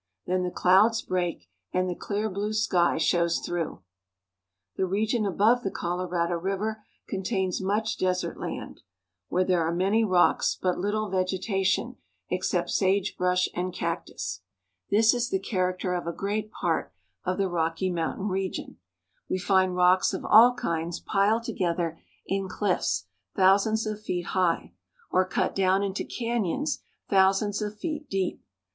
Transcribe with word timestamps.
Then 0.25 0.41
the 0.41 0.49
clouds 0.49 1.03
break, 1.03 1.47
and 1.71 1.87
the 1.87 1.93
clear 1.93 2.27
blue 2.27 2.53
sky 2.53 2.97
shows 2.97 3.37
through. 3.37 3.83
The 4.75 4.87
region 4.87 5.27
about 5.27 5.61
the 5.61 5.69
Colorado 5.69 6.39
River 6.39 6.83
contains 7.07 7.61
much 7.61 7.99
desert 7.99 8.39
land, 8.39 8.81
where 9.29 9.43
there 9.43 9.61
are 9.63 9.71
manv 9.71 10.09
rocks, 10.09 10.57
but 10.59 10.75
httle 10.77 11.11
veeeta 11.11 11.63
tion 11.63 11.97
except 12.31 12.71
sagebrush 12.71 13.47
and 13.53 13.71
cactus. 13.75 14.41
This 14.89 15.13
is 15.13 15.29
the 15.29 15.37
character 15.37 15.93
of 15.93 16.05
The 16.05 16.13
Grand 16.13 16.45
Canyon. 16.45 16.49
TREASURE 16.63 16.79
VAULTS 17.25 17.33
OF 17.33 17.37
THE 17.37 17.47
ROCKIES. 17.49 17.79
239 17.91 17.93
a 17.93 17.93
great 17.93 18.11
part 18.11 18.15
of 18.15 18.17
the 18.17 18.17
Rocky 18.17 18.17
Mountain 18.25 18.27
Region. 18.29 18.77
We 19.29 19.37
find 19.37 19.75
rocks 19.75 20.13
of 20.15 20.25
all 20.25 20.55
kinds 20.55 20.99
piled 20.99 21.43
together 21.43 22.01
in 22.25 22.49
cliffs 22.49 23.05
thousands 23.35 23.85
of 23.85 24.01
feet 24.01 24.25
high, 24.33 24.73
or 25.11 25.25
cut 25.27 25.53
down 25.53 25.83
into 25.83 26.03
canyons 26.03 26.81
thousands 27.07 27.61
of 27.61 27.77
feet 27.77 28.09
deep. 28.09 28.43